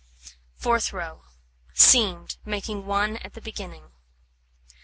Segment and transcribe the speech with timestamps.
[0.55, 1.25] Fourth row:
[1.75, 3.91] Seamed, making 1 at the beginning.